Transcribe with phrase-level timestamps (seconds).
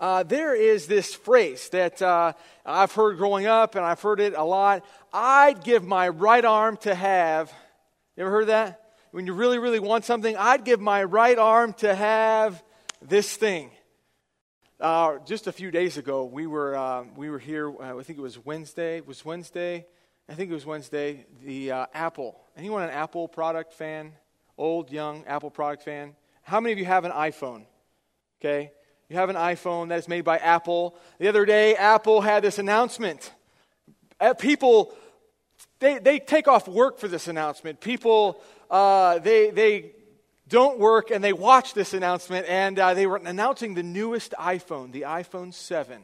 [0.00, 2.32] uh, there is this phrase that uh,
[2.64, 4.84] I've heard growing up, and I've heard it a lot.
[5.12, 7.52] I'd give my right arm to have.
[8.16, 8.80] You ever heard that?
[9.10, 12.62] When you really, really want something, I'd give my right arm to have
[13.02, 13.70] this thing.
[14.78, 17.68] Uh, just a few days ago, we were uh, we were here.
[17.68, 18.98] Uh, I think it was Wednesday.
[18.98, 19.86] It was Wednesday.
[20.28, 21.26] I think it was Wednesday.
[21.44, 22.38] The uh, Apple.
[22.56, 24.12] Anyone an Apple product fan?
[24.56, 26.14] Old, young Apple product fan?
[26.42, 27.64] How many of you have an iPhone?
[28.40, 28.70] Okay,
[29.08, 30.94] you have an iPhone that is made by Apple.
[31.18, 33.32] The other day, Apple had this announcement.
[34.20, 34.94] Uh, people,
[35.78, 37.80] they, they take off work for this announcement.
[37.80, 39.92] People, uh, they, they
[40.46, 44.92] don't work and they watch this announcement, and uh, they were announcing the newest iPhone,
[44.92, 46.02] the iPhone 7,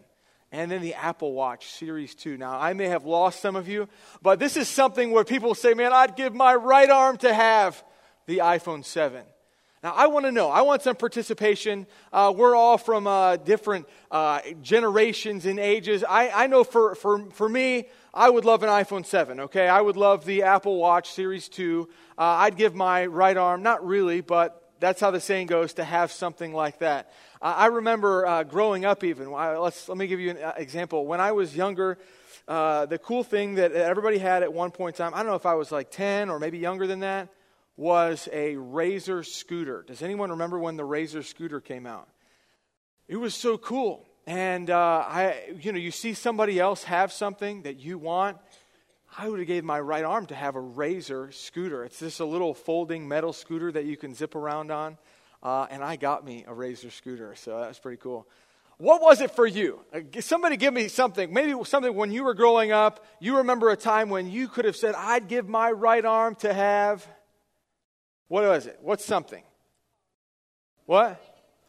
[0.50, 2.38] and then the Apple Watch Series 2.
[2.38, 3.86] Now, I may have lost some of you,
[4.22, 7.84] but this is something where people say, man, I'd give my right arm to have
[8.26, 9.24] the iPhone 7.
[9.84, 10.48] Now, I want to know.
[10.48, 11.86] I want some participation.
[12.10, 16.02] Uh, we're all from uh, different uh, generations and ages.
[16.02, 19.68] I, I know for, for, for me, I would love an iPhone 7, okay?
[19.68, 21.86] I would love the Apple Watch Series 2.
[22.16, 25.84] Uh, I'd give my right arm, not really, but that's how the saying goes, to
[25.84, 27.12] have something like that.
[27.42, 29.30] I remember uh, growing up, even.
[29.30, 31.06] Let's, let me give you an uh, example.
[31.06, 31.98] When I was younger,
[32.46, 35.44] the cool thing that everybody had at one point in time, I don't know if
[35.44, 37.28] I was like 10 or maybe younger than that
[37.76, 39.84] was a Razor scooter.
[39.86, 42.08] Does anyone remember when the Razor scooter came out?
[43.08, 44.06] It was so cool.
[44.26, 48.38] And uh, I, you know, you see somebody else have something that you want.
[49.16, 51.84] I would have gave my right arm to have a Razor scooter.
[51.84, 54.98] It's just a little folding metal scooter that you can zip around on.
[55.42, 58.26] Uh, and I got me a Razor scooter, so that was pretty cool.
[58.78, 59.80] What was it for you?
[59.92, 61.32] Uh, somebody give me something.
[61.32, 64.74] Maybe something when you were growing up, you remember a time when you could have
[64.76, 67.06] said, I'd give my right arm to have
[68.34, 68.80] what was it?
[68.82, 69.44] What's something?
[70.86, 71.22] What?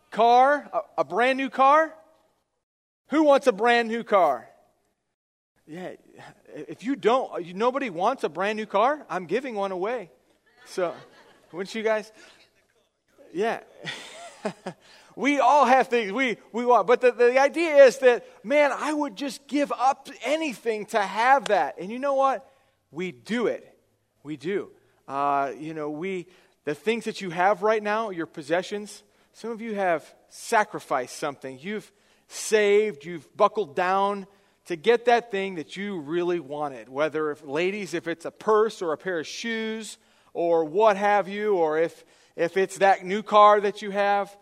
[0.09, 0.67] Car?
[0.73, 1.93] A, a brand new car?
[3.09, 4.47] Who wants a brand new car?
[5.67, 5.91] Yeah,
[6.55, 10.09] if you don't, nobody wants a brand new car, I'm giving one away.
[10.65, 10.95] So,
[11.51, 12.11] wouldn't you guys?
[13.31, 13.59] Yeah.
[15.15, 16.87] we all have things we, we want.
[16.87, 21.45] But the, the idea is that, man, I would just give up anything to have
[21.49, 21.75] that.
[21.79, 22.51] And you know what?
[22.89, 23.71] We do it.
[24.23, 24.71] We do.
[25.07, 26.25] Uh, you know, we,
[26.65, 29.03] the things that you have right now, your possessions,
[29.33, 31.59] some of you have sacrificed something.
[31.61, 31.91] You've
[32.27, 34.27] saved, you've buckled down
[34.65, 36.89] to get that thing that you really wanted.
[36.89, 39.97] Whether, if, ladies, if it's a purse or a pair of shoes
[40.33, 42.03] or what have you, or if,
[42.35, 44.35] if it's that new car that you have.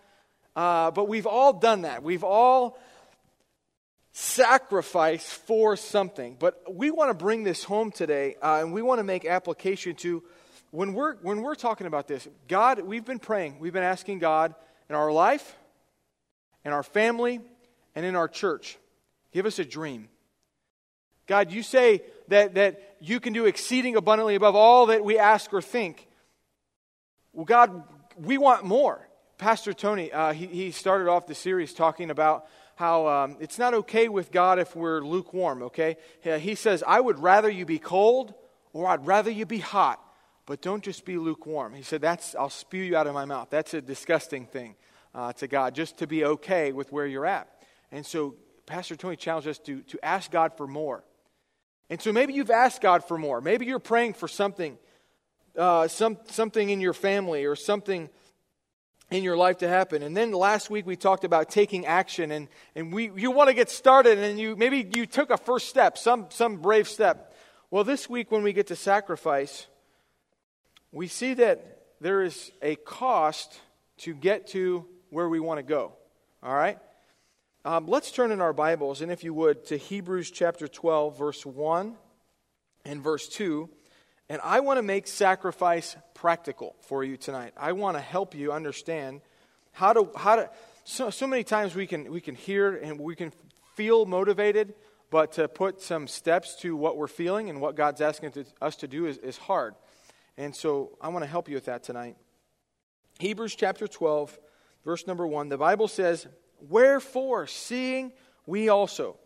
[0.56, 2.04] Uh, but we've all done that.
[2.04, 2.80] We've all
[4.14, 6.38] sacrificed for something.
[6.40, 9.96] But we want to bring this home today, uh, and we want to make application
[9.98, 10.24] to
[10.74, 14.56] when we're, when we're talking about this, God, we've been praying, we've been asking God
[14.90, 15.56] in our life,
[16.66, 17.42] in our family,
[17.94, 18.80] and in our church,
[19.32, 20.10] give us a dream.
[21.28, 25.54] God, you say that, that you can do exceeding abundantly above all that we ask
[25.54, 26.08] or think.
[27.34, 27.84] Well, God,
[28.18, 29.08] we want more.
[29.38, 32.48] Pastor Tony, uh, he, he started off the series talking about
[32.78, 35.98] how um, it's not okay with God if we're lukewarm, okay?
[36.40, 38.34] He says, I would rather you be cold
[38.74, 40.00] or I'd rather you be hot
[40.46, 41.74] but don't just be lukewarm.
[41.74, 43.50] He said, That's, I'll spew you out of my mouth.
[43.50, 44.76] That's a disgusting thing
[45.16, 47.48] uh, to God, just to be okay with where you're at.
[47.92, 51.04] And so, Pastor Tony challenged us to, to ask God for more.
[51.90, 53.42] And so, maybe you've asked God for more.
[53.42, 54.78] Maybe you're praying for something,
[55.58, 58.10] uh, some, something in your family or something
[59.12, 60.02] in your life to happen.
[60.02, 63.54] And then last week we talked about taking action and, and we, you want to
[63.54, 67.34] get started and you, maybe you took a first step, some, some brave step.
[67.70, 69.68] Well, this week when we get to sacrifice,
[70.94, 73.60] we see that there is a cost
[73.98, 75.94] to get to where we want to go.
[76.44, 76.78] All right?
[77.66, 81.46] Um, let's turn in our Bibles, and if you would, to Hebrews chapter 12, verse
[81.46, 81.96] 1
[82.86, 83.70] and verse 2.
[84.30, 87.54] And I want to make sacrifice practical for you tonight.
[87.58, 89.22] I want to help you understand
[89.72, 90.50] how to, how to
[90.84, 93.32] so, so many times we can, we can hear and we can
[93.76, 94.76] feel motivated,
[95.10, 98.76] but to put some steps to what we're feeling and what God's asking to, us
[98.78, 99.74] to do is, is hard.
[100.38, 102.16] And so I want to help you with that tonight.
[103.20, 104.40] Hebrews chapter 12,
[104.84, 106.28] verse number 1, the Bible says,
[106.60, 108.14] Wherefore, seeing
[108.46, 109.18] we also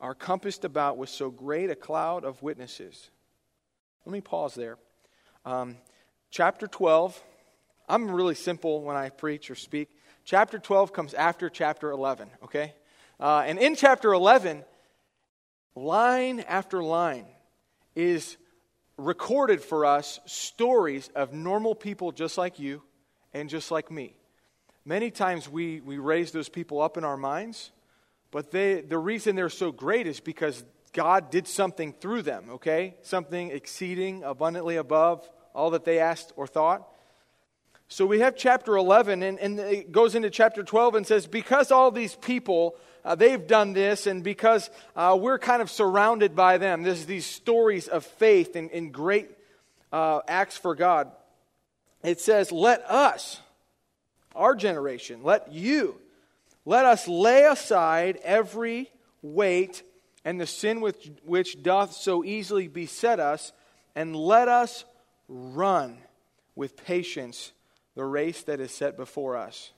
[0.00, 3.10] are compassed about with so great a cloud of witnesses.
[4.04, 4.78] Let me pause there.
[5.44, 5.76] Um,
[6.30, 7.22] chapter 12,
[7.88, 9.90] I'm really simple when I preach or speak.
[10.24, 12.74] Chapter 12 comes after chapter 11, okay?
[13.20, 14.64] Uh, and in chapter 11,
[15.74, 17.26] line after line
[17.94, 18.36] is
[18.96, 22.82] recorded for us stories of normal people just like you
[23.32, 24.16] and just like me.
[24.84, 27.72] Many times we, we raise those people up in our minds,
[28.30, 32.94] but they, the reason they're so great is because God did something through them, okay?
[33.02, 36.88] Something exceeding abundantly above all that they asked or thought.
[37.88, 41.70] So we have chapter 11, and, and it goes into chapter 12 and says, Because
[41.70, 46.58] all these people, uh, they've done this, and because uh, we're kind of surrounded by
[46.58, 49.30] them, there's these stories of faith and, and great
[49.92, 51.10] uh, acts for God.
[52.02, 53.40] It says, Let us,
[54.34, 56.00] our generation, let you,
[56.64, 58.90] let us lay aside every
[59.22, 59.82] weight
[60.24, 63.52] and the sin which, which doth so easily beset us,
[63.94, 64.84] and let us
[65.28, 65.98] run
[66.54, 67.52] with patience
[67.94, 69.72] the race that is set before us,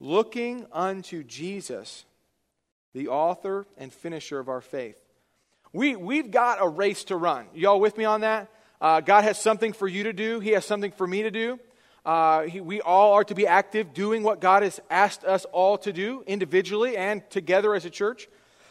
[0.00, 2.04] looking unto Jesus,
[2.94, 4.98] the author and finisher of our faith.
[5.72, 7.46] We, we've got a race to run.
[7.54, 8.50] Y'all with me on that?
[8.80, 11.58] Uh, God has something for you to do, He has something for me to do.
[12.08, 15.76] Uh, he, we all are to be active doing what God has asked us all
[15.78, 18.28] to do individually and together as a church.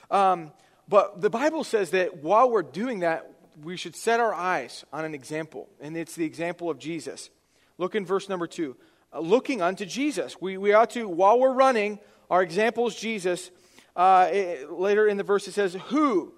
[0.09, 0.51] Um,
[0.87, 3.31] but the Bible says that while we're doing that,
[3.63, 7.29] we should set our eyes on an example, and it's the example of Jesus.
[7.77, 8.75] Look in verse number two.
[9.13, 10.41] Uh, looking unto Jesus.
[10.41, 11.99] We, we ought to, while we're running,
[12.29, 13.51] our example is Jesus.
[13.97, 16.33] Uh, it, later in the verse it says, Who,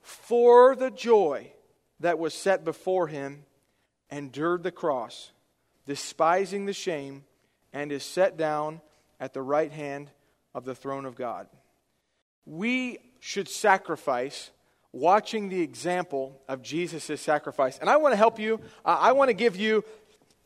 [0.00, 1.52] for the joy
[2.00, 3.44] that was set before him,
[4.10, 5.30] endured the cross,
[5.86, 7.24] despising the shame,
[7.74, 8.80] and is set down
[9.20, 10.10] at the right hand
[10.54, 11.46] of the throne of God.
[12.46, 14.50] We should sacrifice
[14.92, 17.78] watching the example of Jesus' sacrifice.
[17.78, 18.60] And I want to help you.
[18.84, 19.84] Uh, I want to give you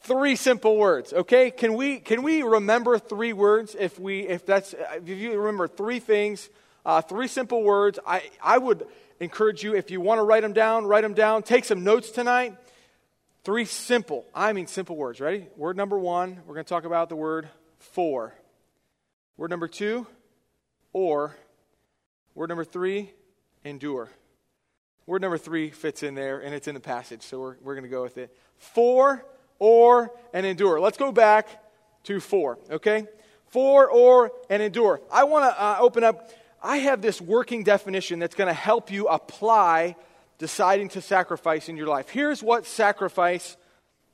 [0.00, 1.50] three simple words okay?
[1.50, 5.98] Can we can we remember three words if we if that's if you remember three
[5.98, 6.48] things
[6.84, 7.98] uh, three simple words?
[8.06, 8.86] I i would
[9.20, 11.42] encourage you if you want to write them down write them down.
[11.42, 12.56] Take some notes tonight.
[13.44, 15.46] Three simple i mean simple words ready?
[15.56, 17.48] Word number one we're going to talk about the word
[17.78, 18.34] for.
[19.36, 20.06] Word number two
[20.92, 21.36] or.
[22.34, 23.12] Word number three
[23.64, 24.10] endure.
[25.06, 27.84] Word number three fits in there and it's in the passage so we're, we're going
[27.84, 28.36] to go with it.
[28.58, 29.24] For
[29.58, 30.80] or, and endure.
[30.80, 31.48] Let's go back
[32.04, 33.06] to for, okay?
[33.48, 35.00] For, or, and endure.
[35.10, 36.30] I want to uh, open up.
[36.62, 39.96] I have this working definition that's going to help you apply
[40.38, 42.08] deciding to sacrifice in your life.
[42.08, 43.56] Here's what sacrifice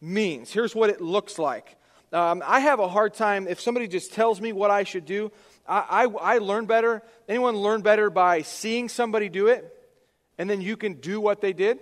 [0.01, 1.77] means, here's what it looks like.
[2.13, 5.33] Um, I have a hard time if somebody just tells me what I should do.
[5.67, 7.03] I, I, I learn better.
[7.29, 9.65] Anyone learn better by seeing somebody do it,
[10.39, 11.81] and then you can do what they did?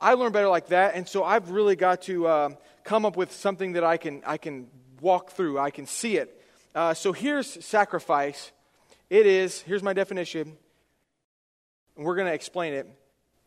[0.00, 2.50] I learn better like that, and so I've really got to uh,
[2.84, 4.68] come up with something that I can, I can
[5.00, 6.42] walk through, I can see it.
[6.74, 8.52] Uh, so here's sacrifice.
[9.08, 10.56] It is, here's my definition,
[11.96, 12.86] and we're going to explain it.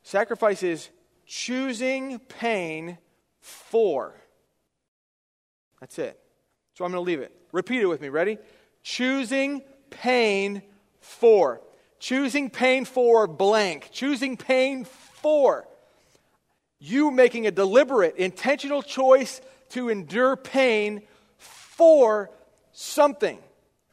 [0.03, 0.89] Sacrifice is
[1.25, 2.97] choosing pain
[3.39, 4.13] for.
[5.79, 6.19] That's it.
[6.74, 7.31] So I'm going to leave it.
[7.51, 8.09] Repeat it with me.
[8.09, 8.38] Ready?
[8.81, 10.62] Choosing pain
[11.00, 11.62] for.
[12.00, 13.89] Choosing pain for blank.
[13.91, 15.65] Choosing pain for
[16.83, 19.39] you making a deliberate, intentional choice
[19.69, 21.01] to endure pain
[21.38, 22.30] for
[22.74, 23.38] something.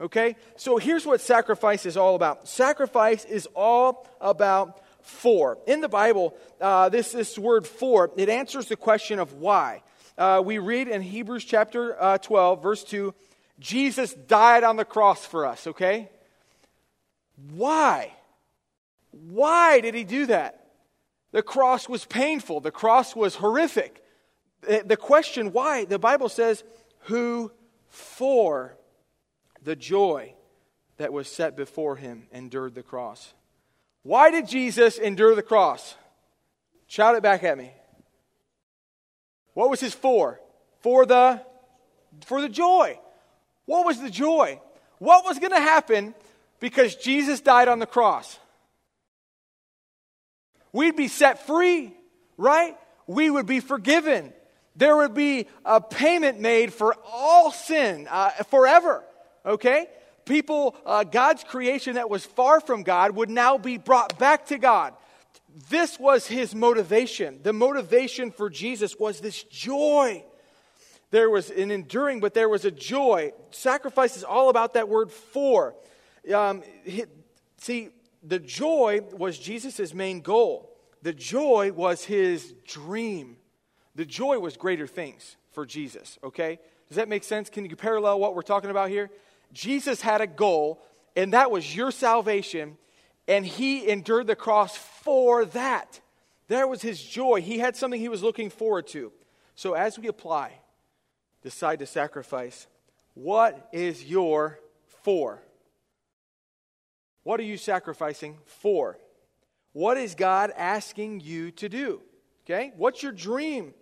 [0.01, 0.35] Okay?
[0.57, 5.59] So here's what sacrifice is all about sacrifice is all about for.
[5.69, 9.83] In the Bible, uh, this, this word for, it answers the question of why.
[10.19, 13.15] Uh, we read in Hebrews chapter uh, 12, verse 2,
[13.61, 16.11] Jesus died on the cross for us, okay?
[17.53, 18.13] Why?
[19.13, 20.60] Why did he do that?
[21.33, 24.03] The cross was painful, the cross was horrific.
[24.63, 26.65] The question why, the Bible says,
[27.05, 27.51] who
[27.89, 28.77] for
[29.63, 30.35] the joy
[30.99, 33.33] that was set before him endured the cross.
[34.03, 35.95] Why did Jesus endure the cross?
[36.87, 37.71] Shout it back at me.
[39.55, 40.41] What was his for?
[40.81, 41.43] For the
[42.25, 42.99] for the joy.
[43.67, 44.61] What was the joy?
[44.99, 46.15] What was going to happen
[46.59, 48.39] because Jesus died on the cross?
[50.73, 51.93] We'd be set free,
[52.37, 52.77] right?
[53.07, 54.33] We would be forgiven.
[54.77, 59.05] There would be a payment made for all sin uh, forever,
[59.45, 59.89] okay?
[60.25, 64.59] People, uh, God's creation that was far from God would now be brought back to
[64.59, 64.95] God.
[65.69, 67.41] This was his motivation.
[67.43, 70.25] The motivation for Jesus was this joy.
[71.11, 73.33] There was an enduring, but there was a joy.
[73.51, 75.75] Sacrifice is all about that word for.
[76.33, 76.63] Um,
[77.57, 77.89] see,
[78.23, 80.77] the joy was Jesus' main goal.
[81.03, 83.37] The joy was his dream.
[83.95, 86.59] The joy was greater things for Jesus, okay?
[86.89, 87.49] Does that make sense?
[87.49, 89.11] Can you parallel what we're talking about here?
[89.53, 90.81] Jesus had a goal,
[91.17, 92.77] and that was your salvation,
[93.27, 96.01] and he endured the cross for that.
[96.49, 97.41] There was his joy.
[97.41, 99.13] He had something he was looking forward to.
[99.55, 100.53] So as we apply,
[101.43, 102.67] decide to sacrifice,
[103.15, 104.59] what is your
[105.03, 105.43] for?
[107.23, 108.99] What are you sacrificing for?
[109.73, 112.01] What is God asking you to do?
[112.45, 112.73] Okay?
[112.77, 113.75] What's your dream?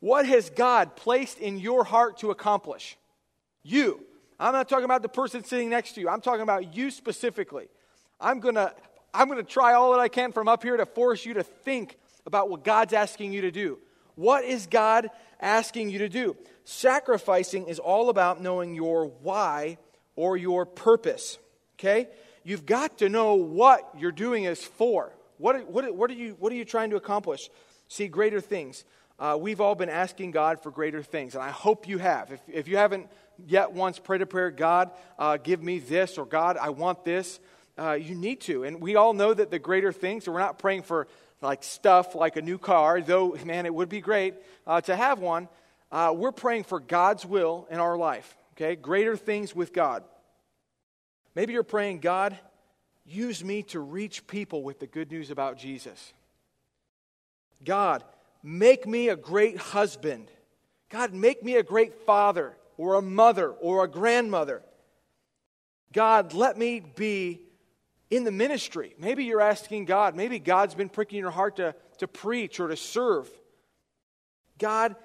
[0.00, 2.96] What has God placed in your heart to accomplish?
[3.62, 4.04] You.
[4.38, 6.08] I'm not talking about the person sitting next to you.
[6.08, 7.68] I'm talking about you specifically.
[8.20, 8.74] I'm going to
[9.14, 11.42] I'm going to try all that I can from up here to force you to
[11.42, 13.78] think about what God's asking you to do.
[14.14, 15.08] What is God
[15.40, 16.36] asking you to do?
[16.64, 19.78] Sacrificing is all about knowing your why
[20.16, 21.38] or your purpose.
[21.78, 22.08] Okay?
[22.46, 25.12] You've got to know what you're doing is for.
[25.38, 27.50] What, what, what, are, you, what are you trying to accomplish?
[27.88, 28.84] See, greater things.
[29.18, 32.30] Uh, we've all been asking God for greater things, and I hope you have.
[32.30, 33.08] If, if you haven't
[33.48, 37.40] yet once prayed a prayer, God, uh, give me this, or God, I want this,
[37.76, 38.62] uh, you need to.
[38.62, 41.08] And we all know that the greater things, we're not praying for
[41.42, 44.34] like stuff like a new car, though, man, it would be great
[44.68, 45.48] uh, to have one.
[45.90, 48.76] Uh, we're praying for God's will in our life, okay?
[48.76, 50.04] Greater things with God.
[51.36, 52.36] Maybe you're praying, God,
[53.04, 56.14] use me to reach people with the good news about Jesus.
[57.62, 58.02] God,
[58.42, 60.30] make me a great husband.
[60.88, 64.62] God, make me a great father or a mother or a grandmother.
[65.92, 67.42] God, let me be
[68.08, 68.94] in the ministry.
[68.98, 72.76] Maybe you're asking God, maybe God's been pricking your heart to, to preach or to
[72.76, 73.30] serve.
[74.58, 74.96] God,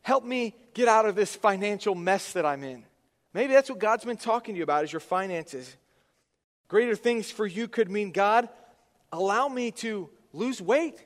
[0.00, 2.84] help me get out of this financial mess that I'm in.
[3.34, 5.76] Maybe that's what God's been talking to you about is your finances.
[6.68, 8.48] Greater things for you could mean, God,
[9.10, 11.04] allow me to lose weight.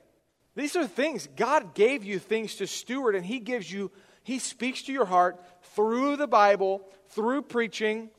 [0.55, 1.27] These are things.
[1.35, 3.91] God gave you things to steward, and He gives you,
[4.23, 5.39] He speaks to your heart
[5.75, 8.09] through the Bible, through preaching,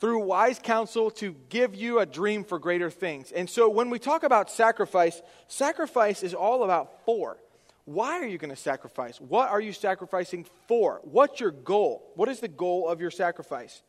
[0.00, 3.32] through wise counsel to give you a dream for greater things.
[3.32, 7.38] And so when we talk about sacrifice, sacrifice is all about for.
[7.84, 9.20] Why are you going to sacrifice?
[9.20, 11.00] What are you sacrificing for?
[11.02, 12.12] What's your goal?
[12.14, 13.82] What is the goal of your sacrifice?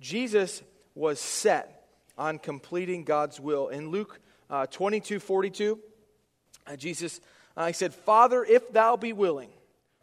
[0.00, 0.62] Jesus
[0.94, 3.68] was set on completing God's will.
[3.68, 4.20] In Luke
[4.50, 5.78] uh, 22 42,
[6.66, 7.20] uh, Jesus
[7.56, 9.50] uh, he said, Father, if thou be willing,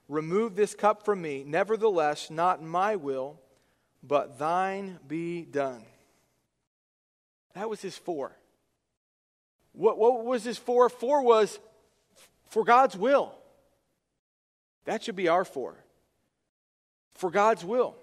[0.07, 1.43] remove this cup from me.
[1.45, 3.39] Nevertheless, not my will,
[4.01, 5.83] but thine be done.
[7.53, 8.35] That was his for.
[9.73, 10.89] What, what was his for?
[10.89, 11.59] For was
[12.53, 13.33] for God's will.
[14.85, 15.75] That should be our for.
[17.15, 17.95] For God's will.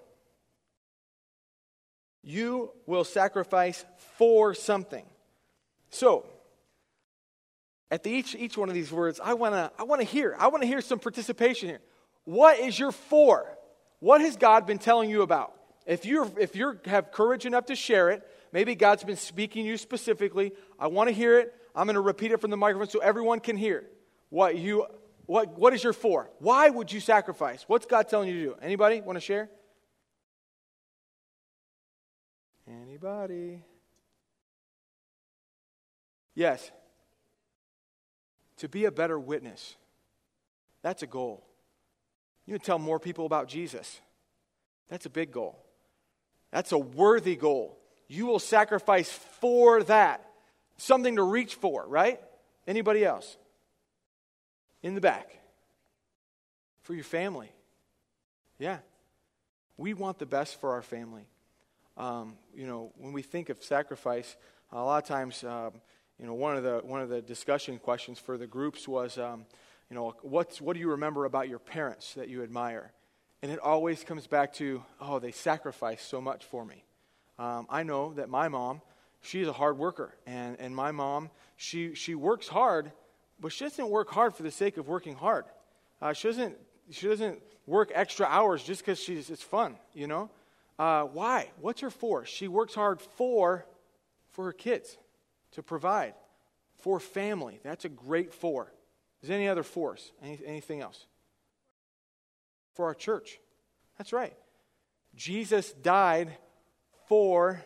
[2.21, 3.85] You will sacrifice
[4.17, 5.05] for something.
[5.89, 6.25] So,
[7.89, 10.35] at the, each, each one of these words, I want to I wanna hear.
[10.37, 11.81] I want to hear some participation here.
[12.25, 13.57] What is your for?
[13.99, 15.53] What has God been telling you about?
[15.85, 19.69] If you if you have courage enough to share it, maybe God's been speaking to
[19.69, 20.51] you specifically.
[20.77, 21.55] I want to hear it.
[21.73, 23.85] I'm going to repeat it from the microphone so everyone can hear
[24.31, 24.87] what you
[25.27, 26.31] what what is your for?
[26.39, 27.63] Why would you sacrifice?
[27.67, 28.55] What's God telling you to do?
[28.61, 29.49] Anybody want to share?
[32.67, 33.63] Anybody?
[36.33, 36.71] Yes.
[38.57, 39.75] To be a better witness.
[40.81, 41.43] That's a goal.
[42.45, 43.99] You can tell more people about Jesus.
[44.89, 45.63] That's a big goal.
[46.51, 47.77] That's a worthy goal.
[48.07, 50.25] You will sacrifice for that.
[50.77, 52.19] Something to reach for, right?
[52.67, 53.37] Anybody else?
[54.83, 55.37] In the back
[56.81, 57.51] for your family.
[58.57, 58.79] Yeah.
[59.77, 61.27] We want the best for our family.
[61.97, 64.35] Um, you know, when we think of sacrifice,
[64.71, 65.73] a lot of times, um,
[66.19, 69.45] you know, one of the one of the discussion questions for the groups was, um,
[69.89, 72.91] you know, what's what do you remember about your parents that you admire?
[73.41, 76.85] And it always comes back to, oh, they sacrificed so much for me.
[77.39, 78.81] Um, I know that my mom,
[79.21, 82.91] she's a hard worker, and and my mom, she she works hard,
[83.41, 85.45] but she doesn't work hard for the sake of working hard.
[86.01, 86.55] Uh, she doesn't
[86.91, 90.29] she doesn't work extra hours just because she's it's fun, you know.
[90.79, 91.49] Uh, why?
[91.59, 92.25] What's her for?
[92.25, 93.65] She works hard for
[94.31, 94.97] for her kids
[95.53, 96.13] to provide
[96.79, 97.59] for family.
[97.63, 98.71] That's a great for.
[99.21, 100.11] Is there any other force?
[100.21, 101.05] Any, anything else?
[102.73, 103.39] For our church.
[103.97, 104.33] That's right.
[105.15, 106.35] Jesus died
[107.07, 107.63] for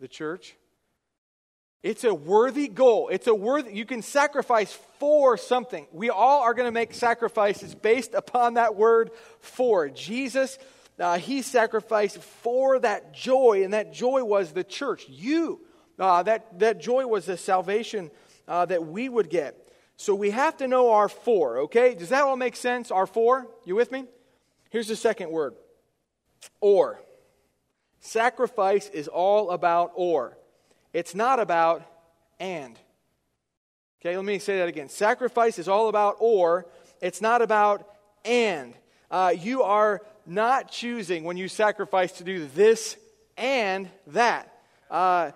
[0.00, 0.56] the church
[1.84, 3.10] it's a worthy goal.
[3.10, 5.86] It's a worthy, you can sacrifice for something.
[5.92, 9.10] We all are going to make sacrifices based upon that word
[9.40, 9.90] for.
[9.90, 10.56] Jesus,
[10.98, 15.06] uh, he sacrificed for that joy, and that joy was the church.
[15.10, 15.60] You,
[15.98, 18.10] uh, that, that joy was the salvation
[18.48, 19.54] uh, that we would get.
[19.98, 21.94] So we have to know our for, okay?
[21.94, 22.90] Does that all make sense?
[22.90, 23.46] Our for?
[23.66, 24.06] You with me?
[24.70, 25.54] Here's the second word
[26.62, 26.98] or.
[28.00, 30.38] Sacrifice is all about or.
[30.94, 31.82] It's not about
[32.40, 32.78] and.
[34.00, 34.88] Okay, let me say that again.
[34.88, 36.66] Sacrifice is all about or,
[37.02, 37.86] it's not about
[38.24, 38.72] and.
[39.10, 42.96] Uh, you are not choosing when you sacrifice to do this
[43.36, 44.50] and that.
[44.90, 45.32] Uh,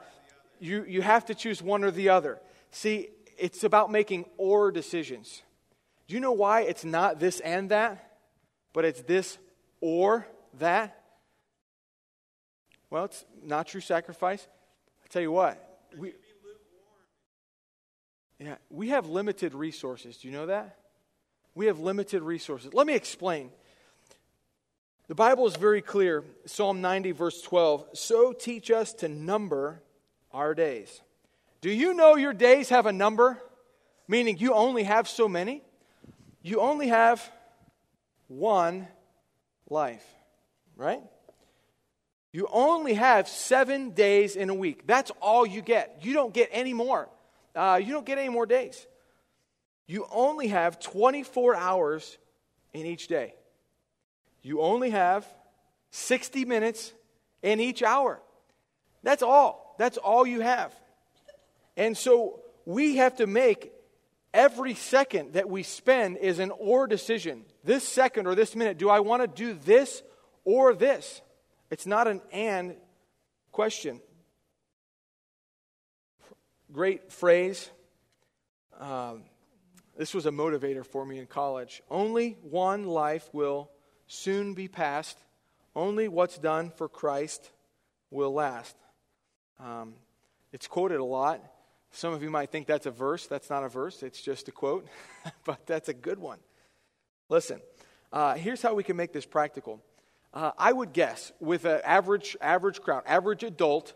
[0.61, 2.41] You, you have to choose one or the other.
[2.73, 5.43] See, it's about making or decisions.
[6.09, 8.19] Do you know why it's not this and that,
[8.73, 9.39] but it's this
[9.81, 10.27] or
[10.59, 10.99] that?
[12.91, 14.49] Well, it's not true sacrifice.
[15.09, 16.13] I tell you what, we,
[18.39, 20.19] yeah, we have limited resources.
[20.19, 20.77] Do you know that?
[21.55, 22.75] We have limited resources.
[22.75, 23.51] Let me explain.
[25.09, 26.25] The Bible is very clear.
[26.45, 27.87] Psalm 90, verse 12.
[27.95, 29.83] So teach us to number
[30.31, 31.01] our days.
[31.63, 33.39] Do you know your days have a number?
[34.07, 35.63] Meaning you only have so many?
[36.43, 37.33] You only have
[38.29, 38.87] one
[39.71, 40.05] life,
[40.77, 41.03] right?
[42.33, 44.87] You only have seven days in a week.
[44.87, 46.01] That's all you get.
[46.03, 47.09] You don't get any more.
[47.55, 48.87] Uh, you don't get any more days.
[49.87, 52.19] You only have 24 hours
[52.75, 53.35] in each day.
[54.43, 55.27] You only have
[55.91, 56.93] 60 minutes
[57.43, 58.21] in each hour.
[59.03, 59.75] That's all.
[59.79, 60.75] That's all you have.
[61.77, 63.73] And so we have to make
[64.35, 67.45] every second that we spend is an or decision.
[67.65, 70.03] This second or this minute, do I want to do this
[70.45, 71.23] or this?
[71.71, 72.77] It's not an and
[73.53, 74.01] question.
[76.73, 77.71] Great phrase.
[78.79, 79.25] Um,
[79.97, 81.83] this was a motivator for me in college.
[81.91, 83.71] Only one life will
[84.07, 85.19] soon be past.
[85.75, 87.51] Only what's done for Christ
[88.11, 88.77] will last.
[89.59, 89.95] Um,
[90.53, 91.43] it's quoted a lot.
[91.91, 93.27] Some of you might think that's a verse.
[93.27, 94.87] That's not a verse, it's just a quote,
[95.45, 96.39] but that's a good one.
[97.29, 97.61] Listen,
[98.13, 99.83] uh, here's how we can make this practical.
[100.35, 103.95] Uh, I would guess with an average, average crowd, average adult,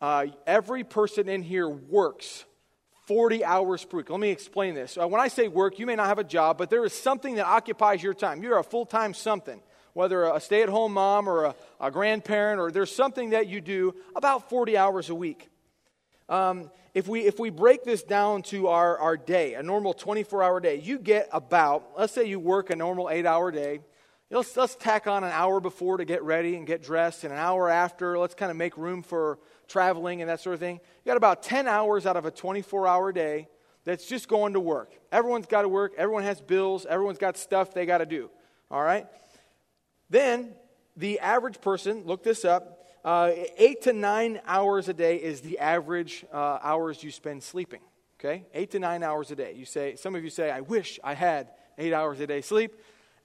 [0.00, 2.44] uh, every person in here works
[3.06, 4.10] 40 hours per week.
[4.10, 4.96] Let me explain this.
[4.96, 7.36] Uh, when I say work, you may not have a job, but there is something
[7.36, 8.42] that occupies your time.
[8.42, 9.60] You're a full time something,
[9.92, 13.60] whether a stay at home mom or a, a, grandparent, or there's something that you
[13.60, 15.48] do about 40 hours a week.
[16.28, 20.42] Um, if, we, if we break this down to our, our day, a normal 24
[20.42, 23.80] hour day, you get about, let's say you work a normal eight hour day.
[24.32, 27.38] Let's, let's tack on an hour before to get ready and get dressed, and an
[27.40, 30.76] hour after, let's kind of make room for traveling and that sort of thing.
[30.76, 33.48] You got about 10 hours out of a 24 hour day
[33.84, 34.92] that's just going to work.
[35.10, 38.30] Everyone's got to work, everyone has bills, everyone's got stuff they got to do.
[38.70, 39.08] All right?
[40.10, 40.50] Then
[40.96, 45.58] the average person, look this up, uh, eight to nine hours a day is the
[45.58, 47.80] average uh, hours you spend sleeping.
[48.20, 48.44] Okay?
[48.54, 49.54] Eight to nine hours a day.
[49.56, 52.76] You say, some of you say, I wish I had eight hours a day sleep.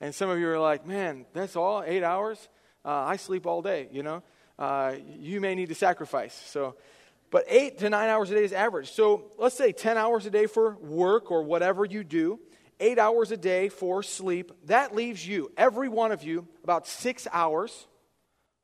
[0.05, 2.37] And some of you are like, man, that's all, eight hours?
[2.85, 4.21] Uh, I sleep all day, you know?
[4.57, 6.33] uh, you may need to sacrifice.
[6.47, 6.75] So,
[7.31, 8.91] but eight to nine hours a day is average.
[8.91, 12.39] So let's say 10 hours a day for work or whatever you do,
[12.79, 14.51] eight hours a day for sleep.
[14.65, 17.87] That leaves you, every one of you, about six hours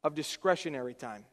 [0.03, 1.25] of discretionary time.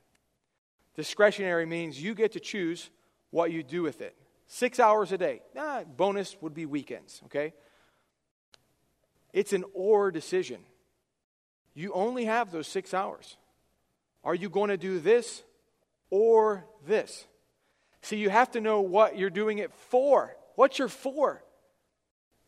[0.97, 2.91] Discretionary means you get to choose
[3.31, 4.17] what you do with it.
[4.47, 5.43] Six hours a day.
[5.97, 7.53] Bonus would be weekends, okay?
[9.33, 10.61] It's an or decision.
[11.75, 13.37] You only have those six hours.
[14.25, 15.43] Are you going to do this
[16.11, 17.27] or this?
[18.03, 20.35] See, you have to know what you're doing it for.
[20.55, 21.43] What's your for?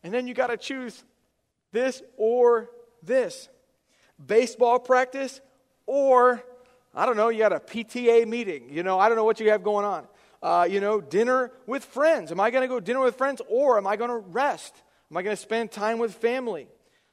[0.03, 1.03] And then you got to choose
[1.71, 2.69] this or
[3.03, 3.49] this.
[4.23, 5.41] Baseball practice
[5.85, 6.43] or,
[6.93, 8.69] I don't know, you got a PTA meeting.
[8.69, 10.07] You know, I don't know what you have going on.
[10.43, 12.31] Uh, you know, dinner with friends.
[12.31, 14.75] Am I going to go dinner with friends or am I going to rest?
[15.11, 16.69] Am I going to spend time with family?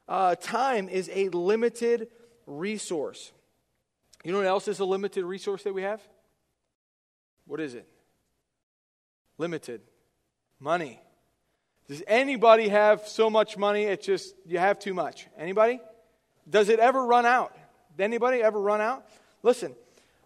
[0.07, 2.07] Uh, time is a limited
[2.47, 3.33] resource.
[4.23, 6.01] You know what else is a limited resource that we have?
[7.47, 7.89] What is it?
[9.37, 9.81] Limited.
[10.61, 11.01] Money.
[11.89, 15.27] Does anybody have so much money it's just you have too much?
[15.37, 15.81] Anybody?
[16.49, 17.57] Does it ever run out?
[17.99, 19.09] Anybody ever run out?
[19.43, 19.75] Listen,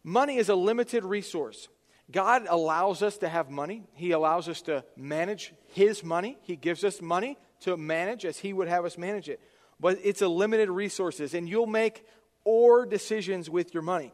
[0.04, 1.68] money is a limited resource.
[2.10, 3.84] God allows us to have money.
[3.94, 6.36] He allows us to manage His money.
[6.42, 9.40] He gives us money to manage as He would have us manage it.
[9.80, 12.06] But it's a limited resources, and you'll make
[12.44, 14.12] or decisions with your money.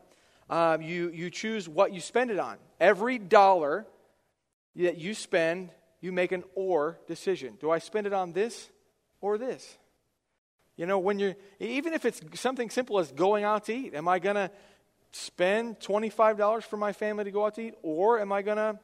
[0.48, 2.56] Uh, you, you choose what you spend it on.
[2.80, 3.87] Every dollar
[4.76, 7.58] that you spend, you make an or decision.
[7.61, 8.70] Do I spend it on this
[9.20, 9.76] or this?
[10.76, 14.08] You know, when you're, even if it's something simple as going out to eat, am
[14.08, 14.50] I going to
[15.12, 18.78] spend $25 for my family to go out to eat, or am I going to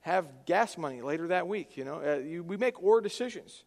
[0.00, 1.76] have gas money later that week?
[1.76, 3.64] You know, uh, you, we make or decisions.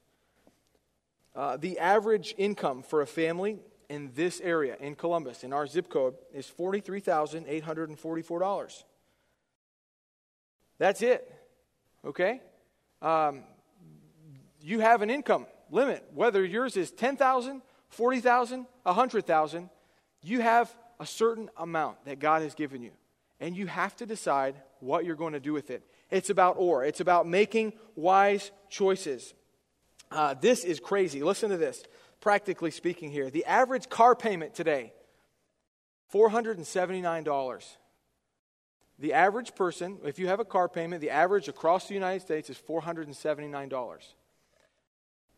[1.39, 5.87] Uh, the average income for a family in this area, in Columbus, in our zip
[5.87, 8.83] code, is $43,844.
[10.79, 11.33] That's it.
[12.03, 12.41] Okay?
[13.01, 13.43] Um,
[14.61, 19.69] you have an income limit, whether yours is 10,000, 40,000, 100,000,
[20.21, 22.91] you have a certain amount that God has given you.
[23.39, 25.83] And you have to decide what you're going to do with it.
[26.11, 26.83] It's about or.
[26.83, 29.33] It's about making wise choices.
[30.11, 31.23] Uh, this is crazy.
[31.23, 31.83] Listen to this.
[32.21, 34.91] Practically speaking, here, the average car payment today,
[36.13, 37.75] $479.
[38.97, 42.49] The average person, if you have a car payment, the average across the United States
[42.49, 43.97] is $479.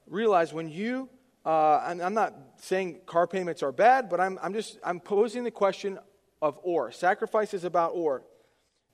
[0.08, 1.10] Realize when you,
[1.46, 5.52] uh, I'm not saying car payments are bad, but I'm, I'm just, I'm posing the
[5.52, 6.00] question
[6.42, 6.92] of or.
[6.92, 8.24] Sacrifice is about or.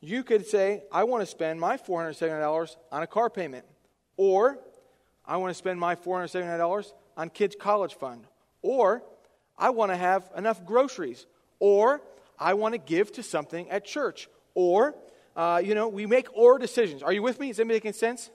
[0.01, 3.65] You could say, I want to spend my $479 on a car payment.
[4.17, 4.59] Or,
[5.27, 8.25] I want to spend my $479 on kids' college fund.
[8.61, 9.03] Or,
[9.57, 11.25] I want to have enough groceries.
[11.59, 12.01] Or,
[12.39, 14.29] I want to give to something at church.
[14.53, 14.95] Or,
[15.35, 17.03] uh, you know, we make or decisions.
[17.03, 17.49] Are you with me?
[17.49, 18.29] Is that making sense?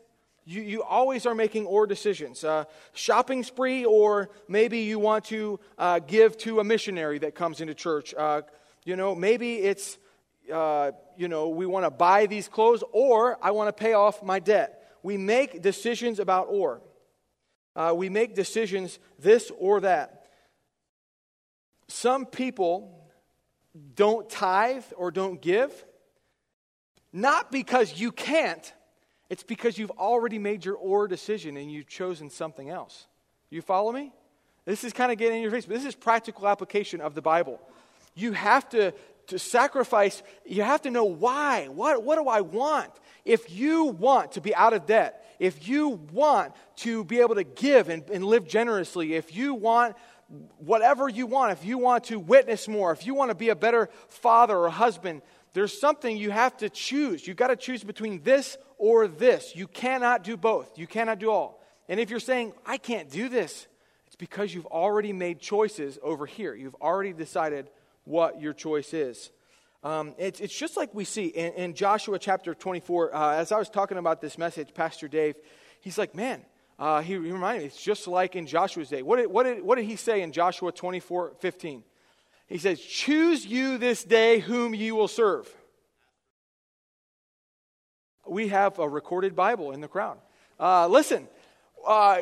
[0.44, 2.42] You, you always are making or decisions.
[2.42, 7.60] Uh, shopping spree, or maybe you want to uh, give to a missionary that comes
[7.60, 8.12] into church.
[8.12, 8.42] Uh,
[8.84, 9.98] you know, maybe it's
[10.52, 14.22] uh, you know, we want to buy these clothes or I want to pay off
[14.22, 14.81] my debt.
[15.02, 16.80] We make decisions about or.
[17.74, 20.26] Uh, we make decisions this or that.
[21.88, 23.08] Some people
[23.94, 25.84] don't tithe or don't give,
[27.12, 28.72] not because you can't,
[29.30, 33.06] it's because you've already made your or decision and you've chosen something else.
[33.50, 34.12] You follow me?
[34.64, 37.22] This is kind of getting in your face, but this is practical application of the
[37.22, 37.60] Bible.
[38.14, 38.92] You have to
[39.28, 41.68] to sacrifice, you have to know why.
[41.68, 42.90] What, what do I want?
[43.24, 47.44] If you want to be out of debt, if you want to be able to
[47.44, 49.96] give and, and live generously, if you want
[50.58, 53.56] whatever you want, if you want to witness more, if you want to be a
[53.56, 57.26] better father or husband, there's something you have to choose.
[57.26, 59.54] You've got to choose between this or this.
[59.54, 60.78] You cannot do both.
[60.78, 61.62] You cannot do all.
[61.88, 63.66] And if you're saying, I can't do this,
[64.06, 66.54] it's because you've already made choices over here.
[66.54, 67.68] You've already decided
[68.04, 69.30] what your choice is.
[69.84, 73.14] Um, it's, it's just like we see in, in Joshua chapter 24.
[73.14, 75.34] Uh, as I was talking about this message, Pastor Dave,
[75.80, 76.42] he's like, man,
[76.78, 79.02] uh, he, he, reminded me, it's just like in Joshua's day.
[79.02, 81.82] What did, what, did, what did he say in Joshua 24 15?
[82.46, 85.52] He says, Choose you this day whom you will serve.
[88.26, 90.18] We have a recorded Bible in the crowd.
[90.60, 91.26] Uh, listen,
[91.86, 92.20] uh,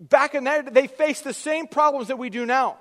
[0.00, 2.78] back in that, they faced the same problems that we do now.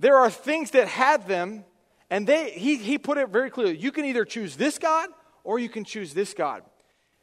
[0.00, 1.64] There are things that had them,
[2.10, 3.76] and they, he, he put it very clearly.
[3.76, 5.08] You can either choose this God
[5.44, 6.62] or you can choose this God.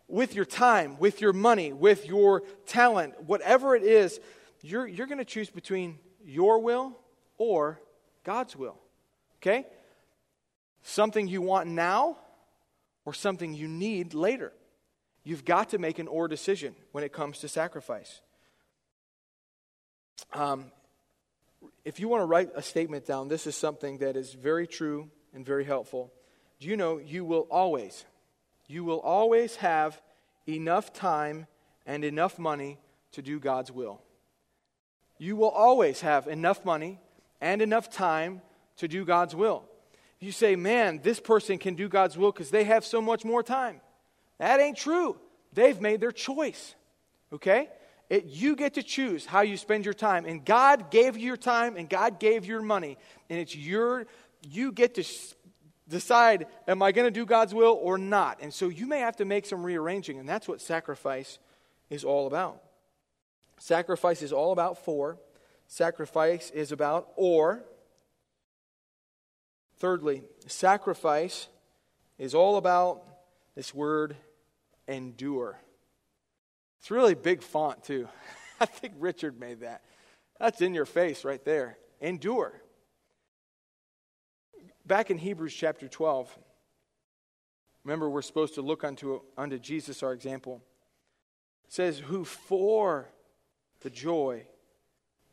[0.08, 4.20] With your time, with your money, with your talent, whatever it is,
[4.62, 6.98] you're, you're going to choose between your will
[7.38, 7.82] or
[8.24, 8.78] God's will.
[9.38, 9.66] Okay?
[10.84, 12.18] Something you want now
[13.06, 14.52] or something you need later.
[15.24, 18.22] You've got to make an or decision when it comes to sacrifice.
[20.34, 20.72] Um,
[21.86, 25.10] if you want to write a statement down, this is something that is very true
[25.34, 26.12] and very helpful.
[26.60, 28.06] Do you know you will always,
[28.68, 30.02] you will always have
[30.48, 31.46] enough time
[31.86, 32.80] and enough money
[33.12, 34.02] to do God's will.
[35.20, 37.00] You will always have enough money
[37.40, 38.42] and enough time
[38.78, 39.64] to do God's will.
[40.20, 43.44] You say, man, this person can do God's will because they have so much more
[43.44, 43.80] time.
[44.40, 45.18] That ain't true.
[45.54, 46.74] They've made their choice.
[47.32, 47.70] Okay?
[48.10, 50.26] It, you get to choose how you spend your time.
[50.26, 52.98] And God gave you your time and God gave your money.
[53.30, 54.06] And it's your,
[54.48, 55.04] you get to
[55.88, 58.40] decide, am I going to do God's will or not?
[58.42, 60.20] And so you may have to make some rearranging.
[60.20, 61.40] And that's what sacrifice
[61.90, 62.62] is all about.
[63.58, 65.18] Sacrifice is all about for,
[65.68, 67.64] sacrifice is about or.
[69.78, 71.48] Thirdly, sacrifice
[72.18, 73.04] is all about
[73.56, 74.16] this word
[74.88, 75.60] endure.
[76.86, 78.08] It's really big font, too.
[78.60, 79.82] I think Richard made that.
[80.40, 81.80] That's in your face right there.
[82.00, 82.62] Endure.
[84.86, 86.38] Back in Hebrews chapter 12,
[87.84, 90.62] remember we're supposed to look unto, unto Jesus, our example.
[91.66, 93.10] It says, Who for
[93.82, 94.46] the joy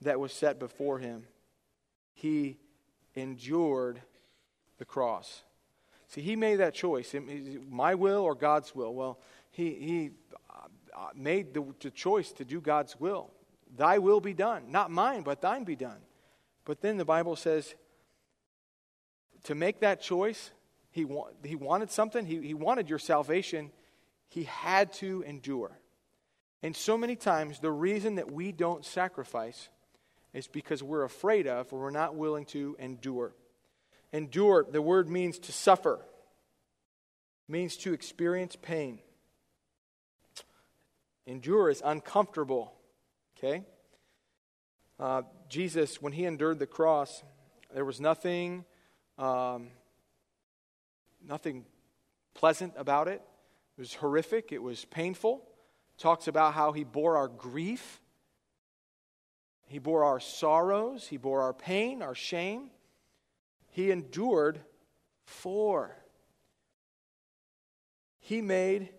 [0.00, 1.26] that was set before him,
[2.14, 2.56] he
[3.14, 4.00] endured
[4.78, 5.42] the cross.
[6.08, 7.14] See, he made that choice
[7.68, 8.94] my will or God's will.
[8.94, 9.18] Well,
[9.50, 10.10] he, he
[10.94, 13.30] Uh, made the, the choice to do God's will.
[13.76, 14.64] Thy will be done.
[14.70, 16.00] Not mine, but thine be done.
[16.64, 17.74] But then the Bible says
[19.44, 20.50] to make that choice,
[20.90, 23.70] he, wa- he wanted something, he, he wanted your salvation,
[24.28, 25.78] he had to endure.
[26.62, 29.68] And so many times, the reason that we don't sacrifice
[30.32, 33.34] is because we're afraid of or we're not willing to endure.
[34.12, 36.00] Endure, the word means to suffer,
[37.48, 39.00] means to experience pain.
[41.26, 42.72] Endure is uncomfortable.
[43.36, 43.64] Okay?
[44.98, 47.22] Uh, Jesus, when he endured the cross,
[47.74, 48.64] there was nothing,
[49.18, 49.68] um,
[51.26, 51.64] nothing
[52.34, 53.22] pleasant about it.
[53.76, 55.42] It was horrific, it was painful.
[55.98, 58.00] Talks about how he bore our grief,
[59.66, 62.70] he bore our sorrows, he bore our pain, our shame.
[63.70, 64.60] He endured
[65.24, 65.96] for.
[68.20, 68.90] He made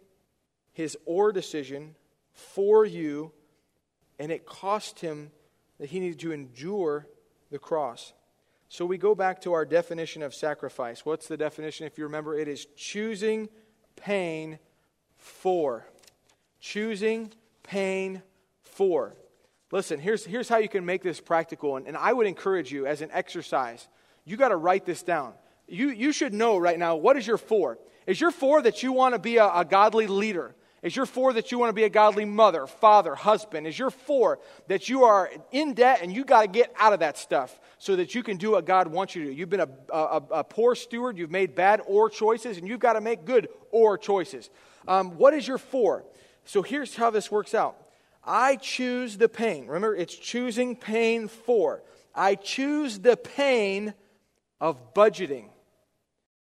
[0.71, 1.95] his or decision
[2.33, 3.31] for you,
[4.19, 5.31] and it cost him
[5.79, 7.07] that he needed to endure
[7.51, 8.13] the cross.
[8.69, 11.05] So we go back to our definition of sacrifice.
[11.05, 11.85] What's the definition?
[11.85, 13.49] If you remember, it is choosing
[13.95, 14.57] pain
[15.17, 15.85] for.
[16.59, 18.23] Choosing pain
[18.61, 19.13] for.
[19.71, 22.85] Listen, here's, here's how you can make this practical, and, and I would encourage you
[22.85, 23.87] as an exercise.
[24.25, 25.33] You got to write this down.
[25.67, 27.77] You, you should know right now what is your for.
[28.05, 30.55] Is your for that you want to be a, a godly leader?
[30.83, 33.65] Is your for that you want to be a godly mother, father, husband?
[33.65, 36.99] Is your for that you are in debt and you got to get out of
[36.99, 39.33] that stuff so that you can do what God wants you to do?
[39.33, 42.93] You've been a, a, a poor steward, you've made bad or choices, and you've got
[42.93, 44.49] to make good or choices.
[44.85, 46.03] Um, what is your for?
[46.43, 47.77] So here's how this works out
[48.21, 49.67] I choose the pain.
[49.67, 51.81] Remember, it's choosing pain for.
[52.13, 53.93] I choose the pain
[54.59, 55.45] of budgeting.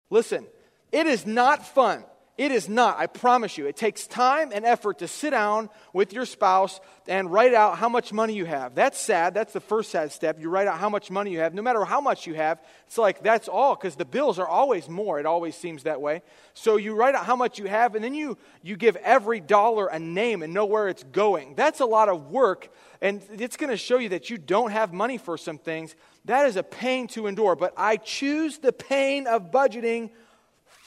[0.10, 0.48] Listen,
[0.92, 2.04] it is not fun
[2.38, 3.68] it is not, I promise you.
[3.68, 7.90] It takes time and effort to sit down with your spouse and write out how
[7.90, 8.74] much money you have.
[8.74, 9.34] That's sad.
[9.34, 10.40] That's the first sad step.
[10.40, 11.54] You write out how much money you have.
[11.54, 14.88] No matter how much you have, it's like that's all because the bills are always
[14.88, 15.20] more.
[15.20, 16.24] It always seems that way.
[16.54, 19.88] So you write out how much you have and then you, you give every dollar
[19.88, 21.56] a name and know where it's going.
[21.56, 22.70] That's a lot of work
[23.02, 25.96] and it's going to show you that you don't have money for some things.
[26.26, 27.58] That is a pain to endure.
[27.58, 30.12] But I choose the pain of budgeting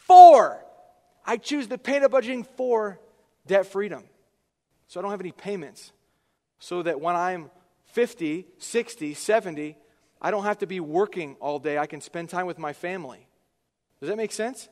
[0.07, 0.64] for
[1.25, 3.01] I choose the pain of budgeting for
[3.47, 4.05] debt freedom.
[4.89, 5.93] So I don't have any payments.
[6.59, 7.51] So that when I'm
[7.87, 9.77] 50, 60, 70,
[10.21, 11.79] I don't have to be working all day.
[11.79, 13.29] I can spend time with my family.
[14.01, 14.69] Does that make sense?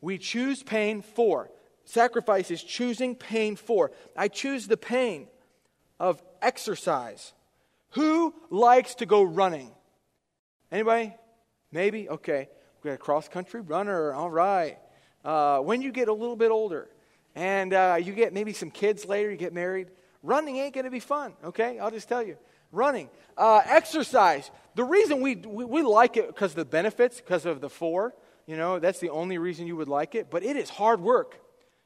[0.00, 1.50] We choose pain for.
[1.84, 3.90] Sacrifice is choosing pain for.
[4.16, 5.28] I choose the pain
[5.98, 7.32] of exercise.
[7.90, 9.72] Who likes to go running?
[10.70, 11.14] Anybody?
[11.70, 12.08] Maybe?
[12.08, 12.48] Okay.
[12.82, 14.12] We got a cross country runner.
[14.12, 14.78] All right
[15.24, 16.88] uh, when you get a little bit older
[17.34, 19.88] and uh, you get maybe some kids later, you get married,
[20.22, 21.78] running ain't going to be fun, okay?
[21.78, 22.36] I'll just tell you.
[22.70, 23.08] Running.
[23.36, 24.50] Uh, exercise.
[24.74, 28.14] The reason we, we, we like it because of the benefits, because of the for,
[28.46, 31.38] you know, that's the only reason you would like it, but it is hard work.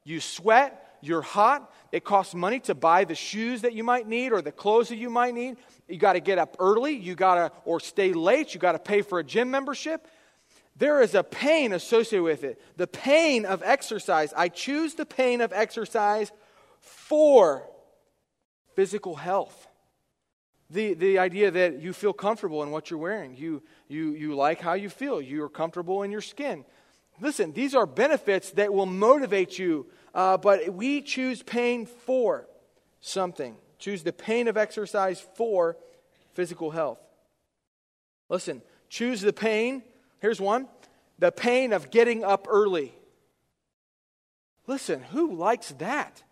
[0.04, 4.32] You sweat, you're hot, it costs money to buy the shoes that you might need
[4.32, 5.56] or the clothes that you might need.
[5.88, 8.78] You got to get up early, you got to, or stay late, you got to
[8.78, 10.06] pay for a gym membership
[10.78, 12.60] there is a pain associated with it.
[12.76, 14.32] The pain of exercise.
[14.36, 16.30] I choose the pain of exercise
[16.80, 17.68] for
[18.74, 19.66] physical health.
[20.68, 24.60] The, the idea that you feel comfortable in what you're wearing, you, you, you like
[24.60, 26.64] how you feel, you're comfortable in your skin.
[27.20, 32.48] Listen, these are benefits that will motivate you, uh, but we choose pain for
[33.00, 33.56] something.
[33.78, 35.76] Choose the pain of exercise for
[36.34, 36.98] physical health.
[38.28, 38.60] Listen,
[38.90, 39.82] choose the pain
[40.20, 40.68] Here's one
[41.18, 42.92] the pain of getting up early.
[44.66, 46.22] Listen, who likes that?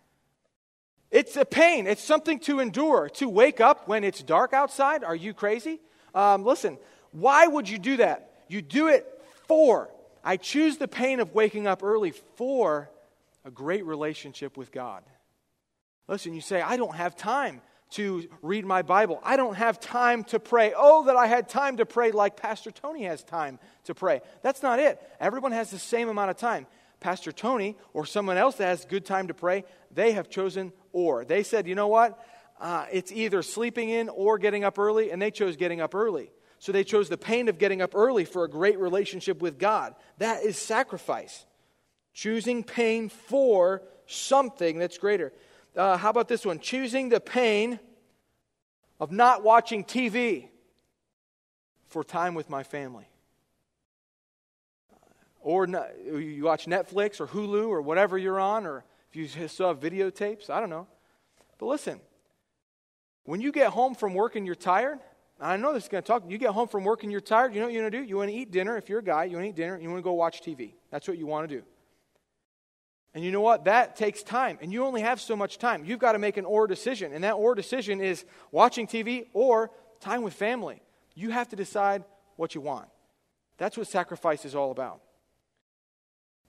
[1.09, 1.87] It's a pain.
[1.87, 3.09] It's something to endure.
[3.15, 5.03] To wake up when it's dark outside.
[5.03, 5.79] Are you crazy?
[6.13, 6.77] Um, listen,
[7.11, 8.43] why would you do that?
[8.47, 9.05] You do it
[9.47, 9.89] for.
[10.23, 12.89] I choose the pain of waking up early for
[13.45, 15.03] a great relationship with God.
[16.07, 19.19] Listen, you say, I don't have time to read my Bible.
[19.23, 20.73] I don't have time to pray.
[20.75, 24.21] Oh, that I had time to pray like Pastor Tony has time to pray.
[24.41, 24.99] That's not it.
[25.19, 26.67] Everyone has the same amount of time.
[26.99, 31.23] Pastor Tony or someone else that has good time to pray, they have chosen or.
[31.25, 32.19] They said, you know what?
[32.59, 36.31] Uh, it's either sleeping in or getting up early, and they chose getting up early.
[36.59, 39.93] So they chose the pain of getting up early for a great relationship with God.
[40.17, 41.45] That is sacrifice.
[42.13, 45.33] Choosing pain for something that's greater.
[45.75, 46.59] Uh, how about this one?
[46.59, 47.79] Choosing the pain
[48.99, 50.47] of not watching TV
[51.87, 53.07] for time with my family.
[55.41, 59.79] Or you watch Netflix or Hulu or whatever you're on, or if you still have
[59.79, 60.87] videotapes, I don't know.
[61.59, 61.99] But listen,
[63.25, 64.99] when you get home from work and you're tired,
[65.39, 66.23] I know this is going to talk.
[66.27, 68.03] You get home from work and you're tired, you know what you want to do?
[68.03, 68.77] You want to eat dinner.
[68.77, 70.73] If you're a guy, you want to eat dinner, you want to go watch TV.
[70.89, 71.63] That's what you want to do.
[73.15, 73.63] And you know what?
[73.63, 74.59] That takes time.
[74.61, 75.85] And you only have so much time.
[75.85, 77.13] You've got to make an or decision.
[77.13, 80.81] And that or decision is watching TV or time with family.
[81.15, 82.03] You have to decide
[82.35, 82.89] what you want.
[83.57, 84.99] That's what sacrifice is all about.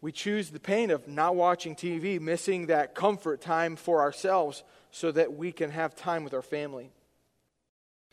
[0.00, 5.12] We choose the pain of not watching TV, missing that comfort time for ourselves so
[5.12, 6.90] that we can have time with our family.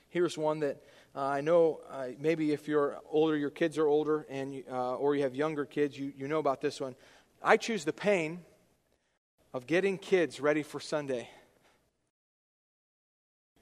[0.10, 0.84] Here's one that
[1.16, 5.16] uh, I know uh, maybe if you're older, your kids are older, and uh, or
[5.16, 6.96] you have younger kids, you, you know about this one
[7.46, 8.40] I choose the pain
[9.54, 11.28] of getting kids ready for Sunday.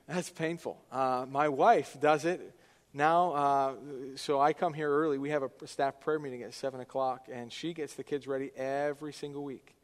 [0.08, 0.80] That's painful.
[0.92, 2.56] Uh, my wife does it
[2.94, 3.32] now.
[3.32, 3.74] Uh,
[4.16, 5.18] so I come here early.
[5.18, 8.52] We have a staff prayer meeting at 7 o'clock, and she gets the kids ready
[8.56, 9.76] every single week.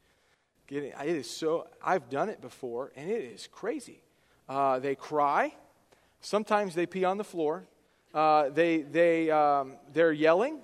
[0.68, 4.04] Getting, it is so, I've done it before, and it is crazy.
[4.48, 5.56] Uh, they cry.
[6.22, 7.66] Sometimes they pee on the floor.
[8.14, 10.60] Uh, they, they, um, they're yelling.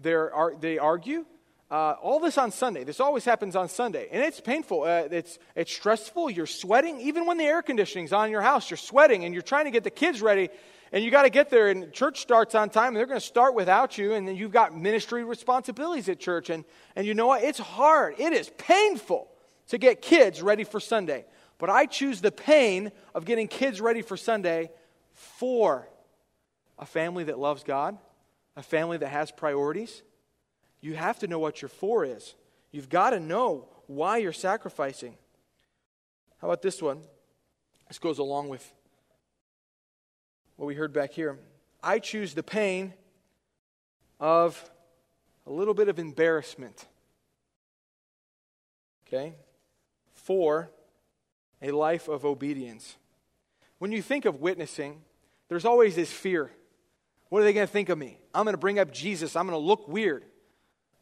[0.00, 1.26] They're, they argue.
[1.70, 2.82] Uh, all this on Sunday.
[2.82, 4.08] This always happens on Sunday.
[4.10, 4.84] And it's painful.
[4.84, 6.30] Uh, it's, it's stressful.
[6.30, 6.98] You're sweating.
[7.00, 9.70] Even when the air conditioning's on in your house, you're sweating and you're trying to
[9.70, 10.48] get the kids ready.
[10.92, 11.68] And you got to get there.
[11.68, 12.88] And church starts on time.
[12.88, 14.14] And they're going to start without you.
[14.14, 16.48] And then you've got ministry responsibilities at church.
[16.48, 16.64] And,
[16.96, 17.44] and you know what?
[17.44, 18.14] It's hard.
[18.18, 19.28] It is painful
[19.68, 21.26] to get kids ready for Sunday.
[21.58, 24.70] But I choose the pain of getting kids ready for Sunday
[25.12, 25.86] for
[26.78, 27.98] a family that loves God,
[28.56, 30.02] a family that has priorities
[30.80, 32.34] you have to know what your for is.
[32.70, 35.16] You've got to know why you're sacrificing.
[36.40, 37.00] How about this one?
[37.88, 38.72] This goes along with
[40.56, 41.38] what we heard back here.
[41.82, 42.92] I choose the pain
[44.20, 44.70] of
[45.46, 46.86] a little bit of embarrassment.
[49.06, 49.34] Okay?
[50.12, 50.70] For
[51.62, 52.96] a life of obedience.
[53.78, 55.00] When you think of witnessing,
[55.48, 56.50] there's always this fear.
[57.30, 58.18] What are they going to think of me?
[58.34, 59.36] I'm going to bring up Jesus.
[59.36, 60.24] I'm going to look weird.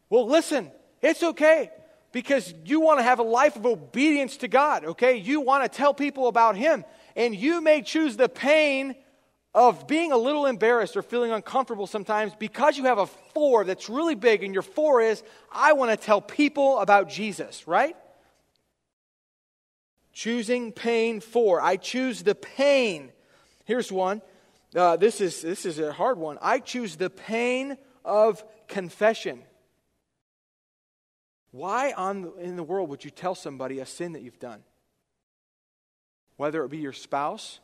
[0.08, 0.70] Well, listen,
[1.02, 1.70] it's okay
[2.12, 5.16] because you want to have a life of obedience to God, okay?
[5.16, 6.84] You want to tell people about Him.
[7.14, 8.94] And you may choose the pain
[9.54, 13.88] of being a little embarrassed or feeling uncomfortable sometimes because you have a for that's
[13.88, 17.96] really big, and your for is, I want to tell people about Jesus, right?
[20.12, 21.60] Choosing pain for.
[21.60, 23.12] I choose the pain.
[23.64, 24.22] Here's one.
[24.74, 26.38] Uh, this, is, this is a hard one.
[26.42, 29.42] I choose the pain of confession.
[31.50, 34.62] Why on, in the world would you tell somebody a sin that you've done?
[36.36, 37.60] Whether it be your spouse,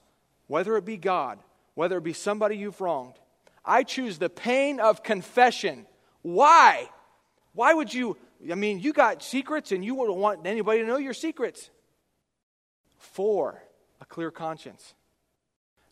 [0.47, 1.39] whether it be God,
[1.75, 3.15] whether it be somebody you've wronged.
[3.65, 5.87] I choose the pain of confession.
[6.23, 6.89] Why?
[7.55, 8.17] Why would you?
[8.51, 11.71] I mean, you got secrets and you wouldn't want anybody to know your secrets.
[12.99, 13.63] For
[14.01, 14.95] a clear conscience.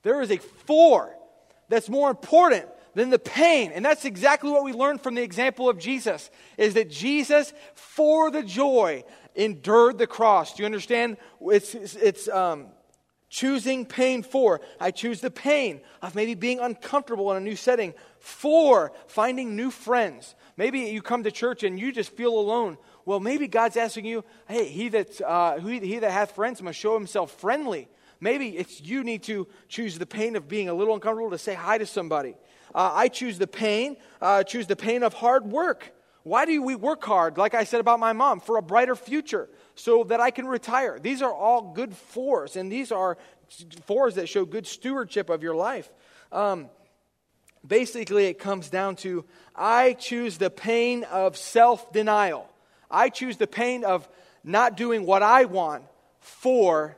[0.03, 1.15] There is a for
[1.69, 3.73] that's more important than the pain.
[3.73, 8.31] And that's exactly what we learned from the example of Jesus is that Jesus, for
[8.31, 10.55] the joy, endured the cross.
[10.55, 11.17] Do you understand?
[11.41, 12.67] It's, it's, it's um,
[13.29, 14.61] choosing pain for.
[14.79, 19.71] I choose the pain of maybe being uncomfortable in a new setting for finding new
[19.71, 20.35] friends.
[20.57, 22.77] Maybe you come to church and you just feel alone.
[23.07, 26.79] Well, maybe God's asking you, hey, he that, uh, he, he that hath friends must
[26.79, 27.89] show himself friendly.
[28.21, 31.55] Maybe it's you need to choose the pain of being a little uncomfortable to say
[31.55, 32.35] hi to somebody.
[32.75, 35.93] Uh, I choose the pain, uh, choose the pain of hard work.
[36.23, 39.49] Why do we work hard, like I said about my mom, for a brighter future
[39.75, 40.99] so that I can retire?
[40.99, 43.17] These are all good fors, and these are
[43.87, 45.91] fors that show good stewardship of your life.
[46.31, 46.69] Um,
[47.67, 52.49] basically, it comes down to I choose the pain of self denial.
[52.91, 54.09] I choose the pain of
[54.45, 55.85] not doing what I want
[56.19, 56.97] for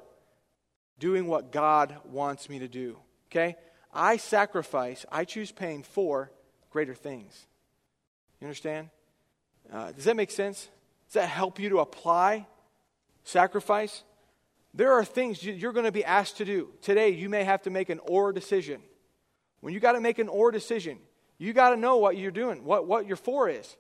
[0.99, 2.97] doing what God wants me to do.
[3.31, 3.57] Okay?
[3.93, 6.31] I sacrifice, I choose pain for
[6.71, 7.47] greater things.
[8.41, 8.91] You understand?
[9.73, 10.69] Uh, does that make sense?
[11.09, 12.47] Does that help you to apply
[13.25, 14.03] sacrifice?
[14.75, 16.71] There are things you're going to be asked to do.
[16.81, 18.81] Today, you may have to make an or decision.
[19.61, 20.99] When you got to make an or decision,
[21.39, 23.77] you got to know what you're doing, what, what your for is.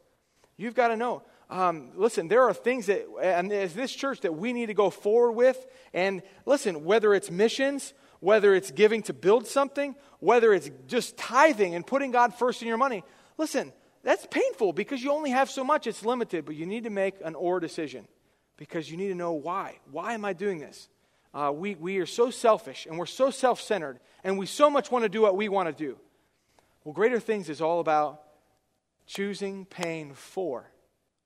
[0.56, 1.22] You've got to know.
[1.48, 4.90] Um, listen, there are things that, and as this church, that we need to go
[4.90, 5.66] forward with.
[5.92, 11.74] And listen, whether it's missions, whether it's giving to build something, whether it's just tithing
[11.74, 13.02] and putting God first in your money.
[13.36, 13.72] Listen,
[14.04, 17.16] that's painful because you only have so much, it's limited, but you need to make
[17.24, 18.06] an or decision
[18.56, 19.80] because you need to know why.
[19.90, 20.88] Why am I doing this?
[21.34, 24.92] Uh, we, we are so selfish and we're so self centered and we so much
[24.92, 25.98] want to do what we want to do.
[26.84, 28.22] Well, Greater Things is all about
[29.04, 30.70] choosing pain for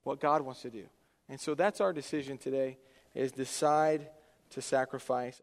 [0.02, 0.86] what God wants to do.
[1.28, 2.78] And so that's our decision today
[3.14, 4.08] is decide
[4.50, 5.42] to sacrifice.